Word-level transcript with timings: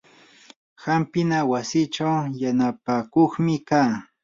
hampina 0.83 1.37
wasichaw 1.51 2.19
yanapakuqmi 2.41 3.55
kaa. 3.69 3.93